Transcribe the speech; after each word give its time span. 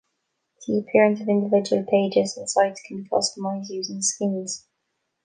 The 0.65 0.79
appearance 0.79 1.21
of 1.21 1.27
individual 1.29 1.85
pages 1.87 2.35
and 2.35 2.49
sites 2.49 2.81
can 2.87 3.03
be 3.03 3.09
customized 3.09 3.69
using 3.69 4.01
skins. 4.01 4.65